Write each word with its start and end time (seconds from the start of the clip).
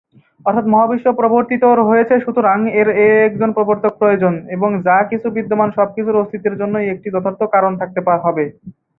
অর্থাৎ, 0.45 0.65
মহাবিশ্ব 0.67 1.07
প্রবর্তিত 1.19 1.63
হয়েছে 1.89 2.13
সুতরাং 2.19 2.57
এর 2.79 2.87
একজন 3.25 3.49
প্রবর্তক 3.53 3.93
প্রয়োজন 3.99 4.33
এবং 4.55 4.69
যা 4.87 4.97
কিছু 5.11 5.27
বিদ্যমান, 5.31 5.69
সবকিছুর 5.71 6.21
অস্তিত্বের 6.21 6.59
জন্যই 6.61 6.91
একটি 6.91 7.07
যথার্থ 7.11 7.41
কারণ 7.53 7.71
থাকতে 7.79 7.99
হবে। 8.25 8.45